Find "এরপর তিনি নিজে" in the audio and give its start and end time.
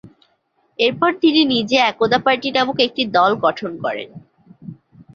0.79-1.77